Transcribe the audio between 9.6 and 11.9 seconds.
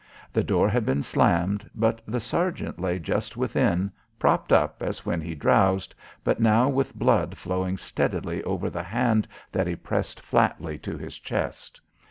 he pressed flatly to his chest.